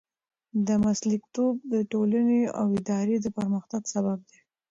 [0.85, 4.39] مسلکیتوب د ټولنې او ادارې د پرمختګ سبب دی.